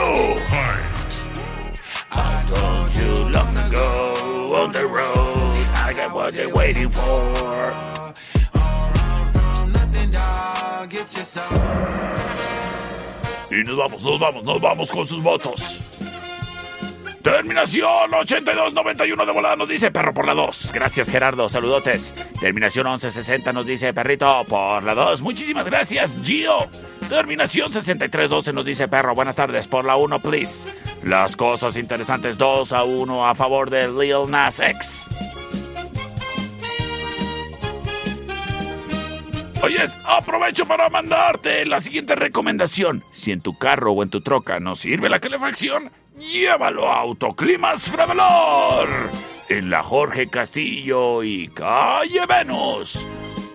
[2.10, 5.66] I told you long ago on the road.
[5.74, 7.02] I got what they're waiting for.
[9.32, 10.90] from nothing, dog.
[10.90, 11.46] Get your soul.
[13.48, 15.80] Y nos vamos, nos vamos, nos vamos con sus votos.
[17.26, 20.70] Terminación 8291 de volada nos dice perro por la 2.
[20.72, 22.14] Gracias Gerardo, saludotes.
[22.40, 25.22] Terminación 1160 nos dice perrito por la 2.
[25.22, 26.68] Muchísimas gracias Gio.
[27.08, 30.68] Terminación 6312 nos dice perro, buenas tardes por la 1 please.
[31.02, 35.08] Las cosas interesantes 2 a 1 a favor de Lil Nas X.
[39.64, 43.02] Oyes, aprovecho para mandarte la siguiente recomendación.
[43.10, 47.82] Si en tu carro o en tu troca no sirve la calefacción, llévalo a Autoclimas
[47.84, 48.88] Frevelor.
[49.48, 53.04] En la Jorge Castillo y Calle Venus.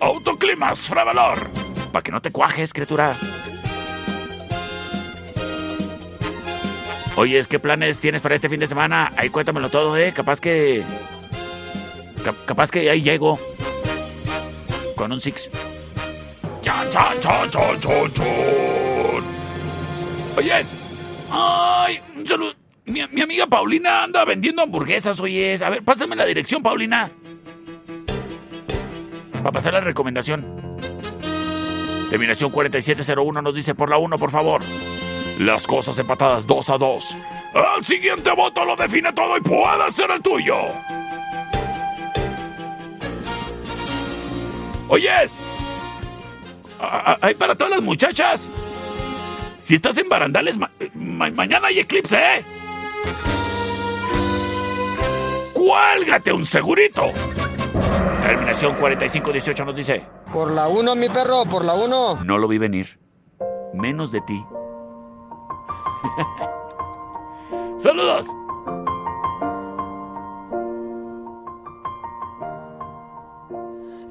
[0.00, 1.50] Autoclimas Frevelor.
[1.92, 3.14] Para que no te cuajes, criatura.
[7.16, 9.12] Oyes, ¿qué planes tienes para este fin de semana?
[9.18, 10.12] Ahí cuéntamelo todo, ¿eh?
[10.14, 10.82] Capaz que...
[12.24, 13.38] cap- capaz que ahí llego.
[14.96, 15.50] Con un six.
[16.62, 19.24] Chan, chan, chan, chan, chan, chan.
[20.38, 20.81] Oyes.
[21.32, 22.54] Ay, un saludo.
[22.86, 25.62] Mi, mi amiga Paulina anda vendiendo hamburguesas, oyes.
[25.62, 27.10] A ver, pásame la dirección, Paulina.
[29.32, 30.44] Para pasar la recomendación.
[32.10, 34.62] Terminación 4701 nos dice por la 1, por favor.
[35.38, 37.16] Las cosas empatadas 2 a 2.
[37.78, 40.56] El siguiente voto lo define todo y puede ser el tuyo.
[44.88, 45.38] Oyes.
[46.80, 48.50] A- a- Hay para todas las muchachas.
[49.62, 52.44] Si estás en barandales, ma- ma- mañana hay eclipse, ¿eh?
[55.52, 57.04] ¡Cuélgate un segurito!
[58.20, 60.04] Terminación 4518 nos dice.
[60.32, 62.18] Por la uno, mi perro, por la uno.
[62.24, 62.98] No lo vi venir.
[63.72, 64.44] Menos de ti.
[67.78, 68.26] ¡Saludos!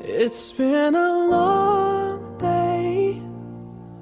[0.04, 2.01] It's been a long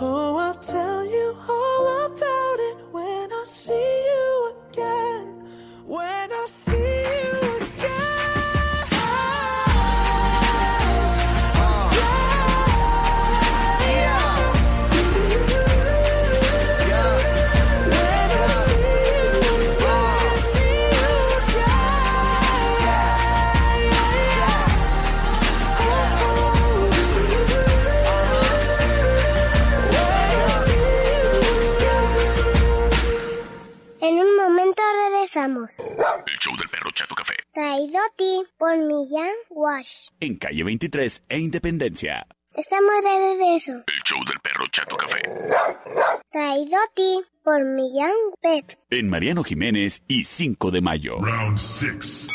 [0.00, 1.57] Oh, I'll tell you all
[37.78, 37.86] Café.
[37.86, 40.08] Traído a ti por Millán Wash.
[40.20, 42.26] En calle 23 e Independencia.
[42.54, 43.72] Estamos de regreso.
[43.86, 45.22] El show del perro Chato Café.
[46.30, 48.10] Traído a ti por Millán
[48.40, 48.78] Pet.
[48.90, 51.18] En Mariano Jiménez y 5 de mayo.
[51.20, 52.26] Round 6.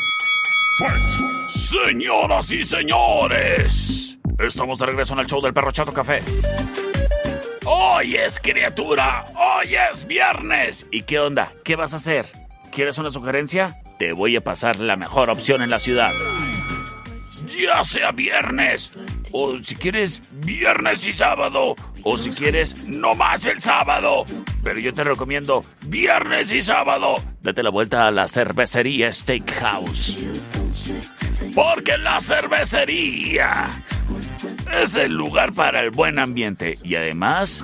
[1.50, 6.20] Señoras y señores, estamos de regreso en el show del perro Chato Café.
[7.66, 10.86] Hoy es criatura, hoy es viernes.
[10.90, 11.52] ¿Y qué onda?
[11.62, 12.43] ¿Qué vas a hacer?
[12.74, 13.76] ¿Quieres una sugerencia?
[14.00, 16.10] Te voy a pasar la mejor opción en la ciudad.
[17.56, 18.90] Ya sea viernes,
[19.30, 24.24] o si quieres viernes y sábado, o si quieres no más el sábado.
[24.64, 27.22] Pero yo te recomiendo viernes y sábado.
[27.42, 30.18] Date la vuelta a la cervecería Steakhouse.
[31.54, 33.70] Porque la cervecería
[34.82, 36.76] es el lugar para el buen ambiente.
[36.82, 37.62] Y además,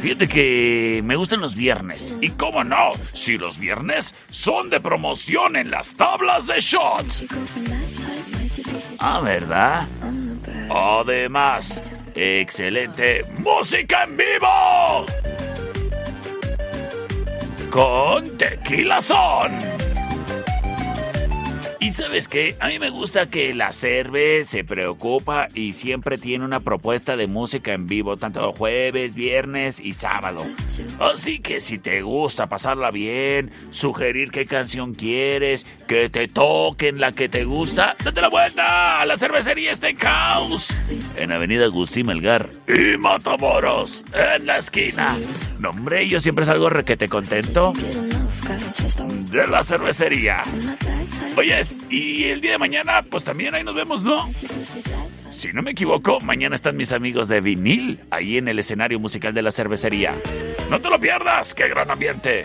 [0.00, 2.14] fíjate que me gustan los viernes.
[2.20, 7.24] Y cómo no, si los viernes son de promoción en las tablas de shots.
[8.98, 9.86] Ah, ¿verdad?
[10.70, 11.80] Además,
[12.14, 15.06] excelente música en vivo.
[17.70, 19.77] Con Tequila Son.
[21.80, 26.44] Y sabes qué, a mí me gusta que la Cerve se preocupa y siempre tiene
[26.44, 30.44] una propuesta de música en vivo, tanto jueves, viernes y sábado.
[30.98, 37.12] Así que si te gusta pasarla bien, sugerir qué canción quieres, que te toquen la
[37.12, 40.74] que te gusta, date la vuelta a la cervecería Steakhouse
[41.16, 45.16] en Avenida Agustín Melgar y Matamoros, en la esquina.
[45.60, 47.72] No, hombre, yo siempre salgo requete contento
[49.30, 50.42] de la cervecería.
[51.36, 54.28] Oyes, y el día de mañana, pues también ahí nos vemos, ¿no?
[55.30, 59.34] Si no me equivoco, mañana están mis amigos de vinil ahí en el escenario musical
[59.34, 60.14] de la cervecería.
[60.70, 62.44] No te lo pierdas, qué gran ambiente.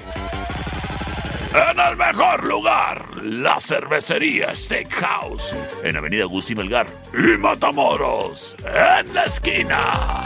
[1.54, 9.24] En el mejor lugar, la cervecería Steakhouse, en Avenida Agustín Melgar y Matamoros, en la
[9.26, 10.24] esquina.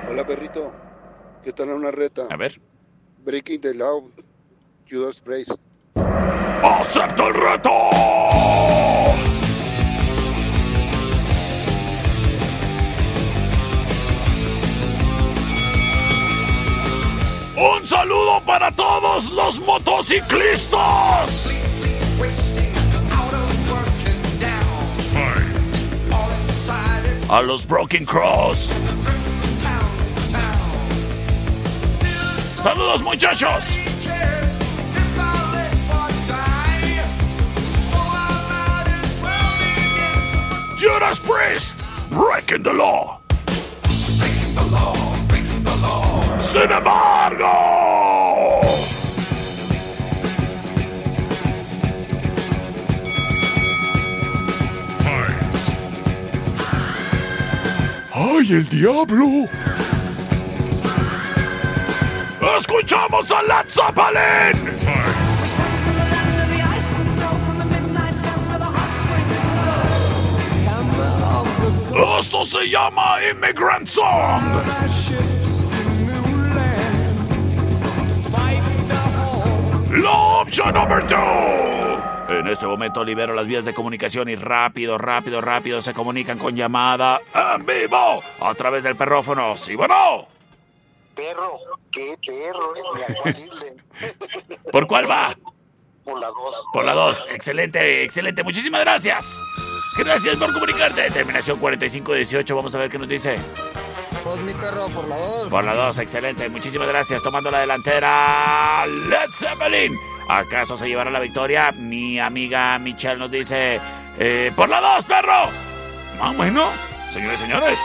[0.07, 0.71] Hola, perrito.
[1.43, 2.27] ¿Qué tal una reta?
[2.29, 2.61] A ver.
[3.25, 4.11] Breaking the Law,
[4.87, 5.53] Judas Priest.
[5.95, 7.71] ¡Acepto el reto!
[17.57, 21.49] Un saludo para todos los motociclistas.
[27.31, 28.69] A los Broken Cross.
[32.61, 33.65] Saludos muchachos.
[40.77, 43.21] Judas Priest, breaking the law.
[46.41, 48.18] Sin embargo.
[58.21, 59.49] ¡Ay, el diablo!
[62.59, 64.79] ¡Escuchamos a Led Zeppelin!
[72.19, 74.43] Esto se llama Immigrant Song.
[79.93, 81.78] La opción número 2.
[82.29, 86.55] En este momento libero las vías de comunicación y rápido, rápido, rápido se comunican con
[86.55, 89.57] llamada en vivo a través del perrófono.
[89.57, 90.29] ¿Sí, bueno?
[91.15, 91.59] Perro,
[91.91, 93.77] qué perro, es horrible.
[94.73, 95.35] ¿Por cuál va?
[96.05, 96.55] Por la dos.
[96.73, 97.25] Por la 2.
[97.33, 98.43] Excelente, excelente.
[98.43, 99.43] Muchísimas gracias.
[99.99, 101.11] Gracias por comunicarte.
[101.11, 102.57] Terminación 4518.
[102.57, 103.37] Vamos a ver qué nos dice.
[104.23, 105.51] Pues mi perro, por la dos.
[105.51, 106.49] Por la 2, excelente.
[106.49, 107.23] Muchísimas gracias.
[107.23, 110.18] Tomando la delantera, Led Zeppelin.
[110.29, 111.73] ¿Acaso se llevará la victoria?
[111.73, 113.81] Mi amiga Michelle nos dice,
[114.19, 115.49] eh, por la 2, perro.
[116.21, 116.67] Ah, bueno,
[117.11, 117.81] señores y señores,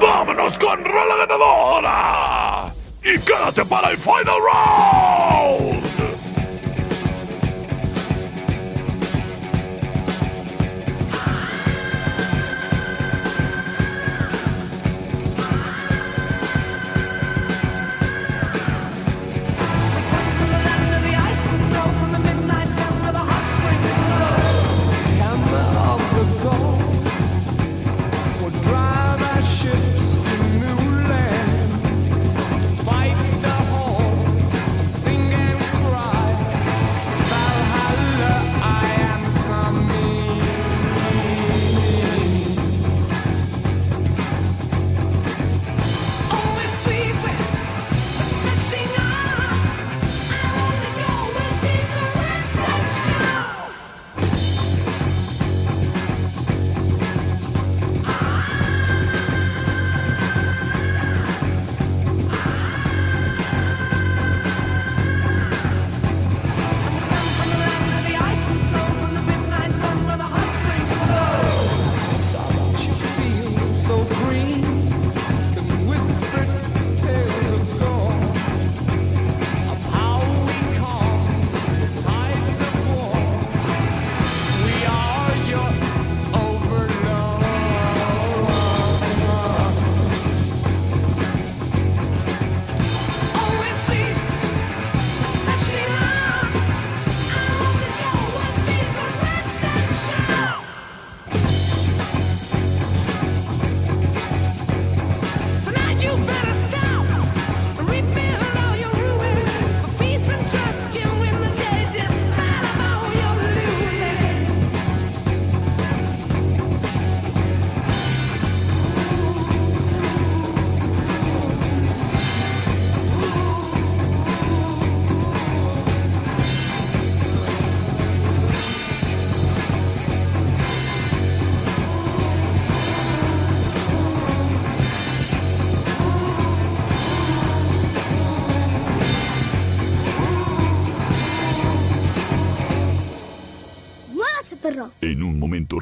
[0.00, 2.72] vámonos con Rola Ganadora.
[3.02, 5.95] Y quédate para el final round.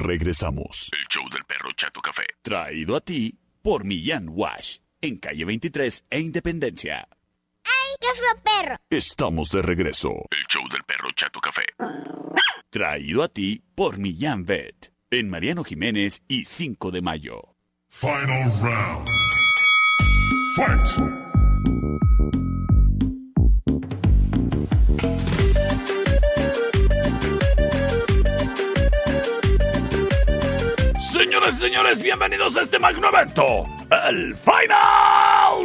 [0.05, 0.89] Regresamos.
[0.93, 2.25] El show del perro Chato Café.
[2.41, 4.77] Traído a ti por Millán Wash.
[5.01, 7.07] En calle 23 e Independencia.
[7.63, 8.75] ¡Ay, qué fue perro!
[8.89, 10.09] Estamos de regreso.
[10.31, 11.65] El show del perro Chato Café.
[12.69, 14.91] Traído a ti por Millán Vet.
[15.11, 17.55] En Mariano Jiménez y 5 de mayo.
[17.89, 19.07] Final round.
[20.55, 21.34] Fight!
[31.17, 33.63] Señoras y señores, bienvenidos a este magno evento,
[34.09, 35.63] el Final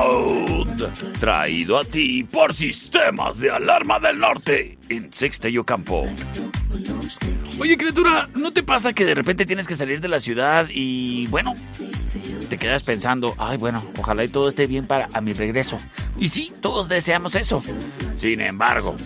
[0.00, 1.20] Round.
[1.20, 6.08] Traído a ti por Sistemas de Alarma del Norte, en Sexta y Ocampo.
[7.60, 11.28] Oye, criatura, ¿no te pasa que de repente tienes que salir de la ciudad y,
[11.28, 11.54] bueno,
[12.48, 15.78] te quedas pensando, ay, bueno, ojalá y todo esté bien para a mi regreso?
[16.18, 17.62] Y sí, todos deseamos eso.
[18.18, 18.96] Sin embargo,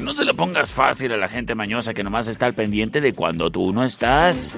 [0.00, 3.12] no se lo pongas fácil a la gente mañosa que nomás está al pendiente de
[3.12, 4.56] cuando tú no estás.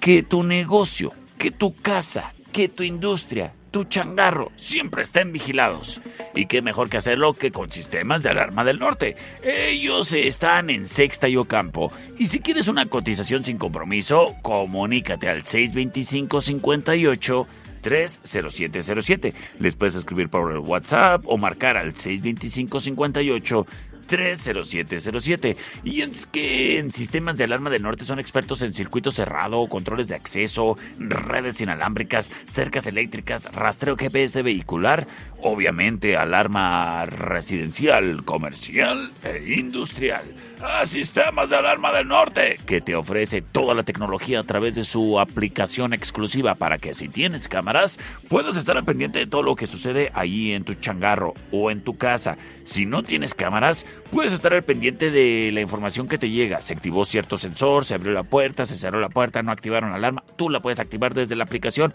[0.00, 6.00] Que tu negocio, que tu casa, que tu industria, tu changarro siempre estén vigilados.
[6.34, 9.16] Y qué mejor que hacerlo que con sistemas de alarma del norte.
[9.42, 11.92] Ellos están en Sexta y Ocampo.
[12.18, 17.46] Y si quieres una cotización sin compromiso, comunícate al 625 58
[17.80, 19.34] 30707.
[19.60, 23.66] Les puedes escribir por el WhatsApp o marcar al 625 58
[24.08, 25.56] 30707.
[25.84, 30.08] Y es que en sistemas de alarma del norte son expertos en circuito cerrado, controles
[30.08, 35.06] de acceso, redes inalámbricas, cercas eléctricas, rastreo GPS vehicular,
[35.42, 40.24] obviamente alarma residencial, comercial e industrial.
[40.60, 44.82] A Sistemas de Alarma del Norte, que te ofrece toda la tecnología a través de
[44.82, 49.54] su aplicación exclusiva para que si tienes cámaras, puedas estar al pendiente de todo lo
[49.54, 52.38] que sucede ahí en tu changarro o en tu casa.
[52.64, 56.60] Si no tienes cámaras, puedes estar al pendiente de la información que te llega.
[56.60, 59.96] Se activó cierto sensor, se abrió la puerta, se cerró la puerta, no activaron la
[59.96, 60.24] alarma.
[60.34, 61.94] Tú la puedes activar desde la aplicación.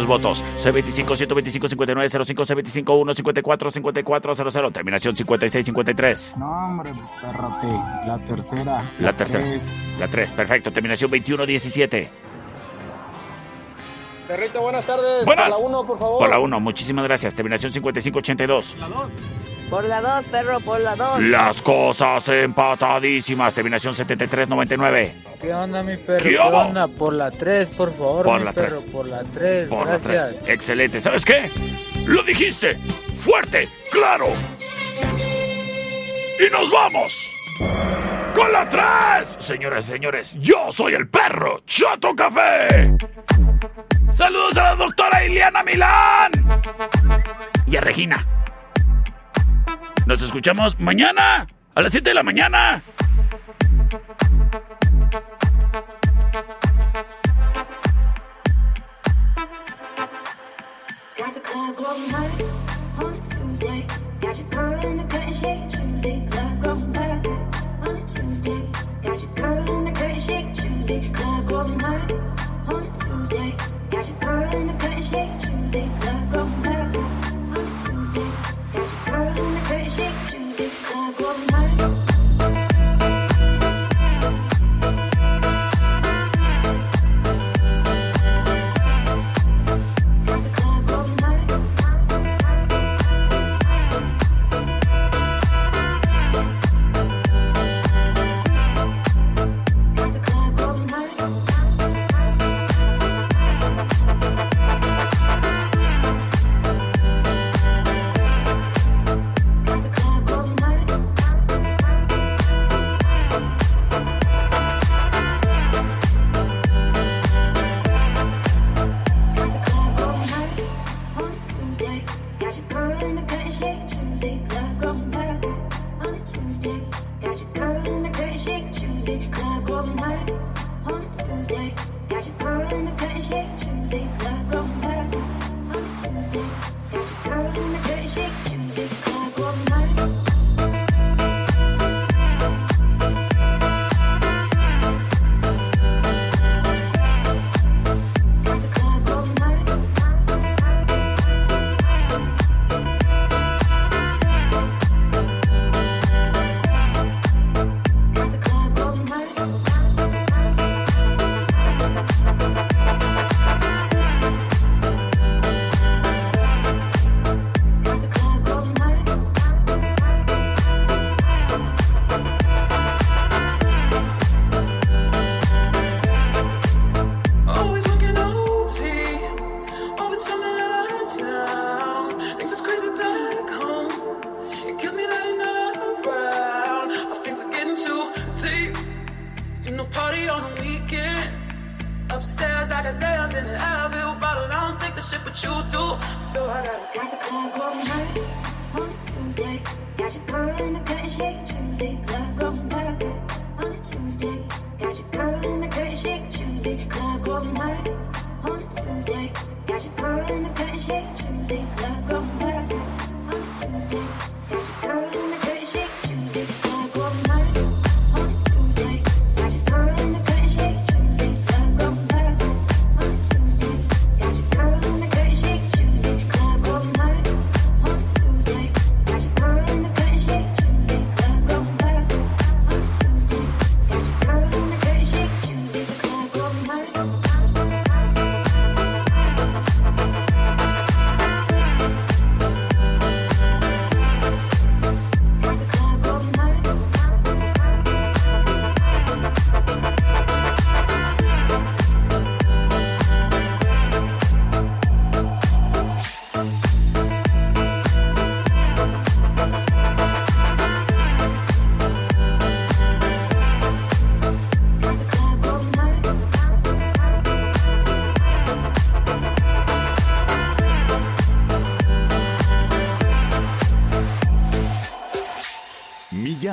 [0.09, 0.43] Votos.
[0.57, 4.71] C25 125 59 05 C25 1 54 54 00.
[4.71, 6.33] Terminación 56 53.
[6.37, 6.91] No, hombre,
[7.21, 7.67] perrote.
[8.05, 8.83] La tercera.
[8.99, 9.45] La tercera.
[9.45, 9.95] tres.
[9.99, 10.71] La 3, perfecto.
[10.71, 12.28] Terminación 21 17.
[14.29, 15.25] Perrito, buenas tardes.
[15.25, 15.45] Buenas.
[15.49, 16.19] Por la 1, por favor.
[16.19, 17.33] Por la 1, muchísimas gracias.
[17.33, 18.75] Terminación 55 82.
[19.71, 21.21] Por la 2, perro, por la 2.
[21.23, 23.55] Las cosas empatadísimas.
[23.55, 25.15] Terminación 73 99.
[25.41, 26.21] ¿Qué onda, mi perro?
[26.23, 26.87] ¿Qué ¿Qué, onda?
[26.87, 28.81] Por la 3, por favor, Por mi la perro.
[28.81, 28.91] tres.
[28.91, 30.39] Por la 3, Por la gracias.
[30.43, 30.49] 3.
[30.49, 31.01] Excelente.
[31.01, 31.49] ¿Sabes qué?
[32.05, 32.75] Lo dijiste.
[33.21, 34.27] Fuerte, claro.
[36.39, 37.25] Y nos vamos.
[38.35, 39.37] Con la 3.
[39.39, 42.95] Señores, señores, yo soy el perro Chato Café.
[44.11, 46.31] Saludos a la doctora Iliana Milán.
[47.65, 48.25] Y a Regina.
[50.05, 52.81] Nos escuchamos mañana a las 7 de la mañana.
[72.73, 73.55] On a Tuesday.
[73.89, 75.89] Got your girl in the curtain shake Tuesday.
[75.99, 78.29] Club going hard on a Tuesday.
[78.73, 80.69] Got your girl in the curtain shake Tuesday.
[80.85, 81.98] Club going hard